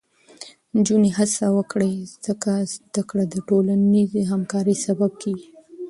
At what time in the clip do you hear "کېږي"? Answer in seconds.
5.21-5.47